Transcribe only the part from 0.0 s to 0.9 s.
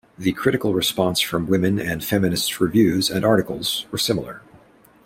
The critical